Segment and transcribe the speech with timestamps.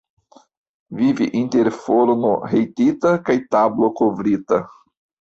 [1.01, 4.65] Vivi inter forno hejtita kaj tablo kovrita.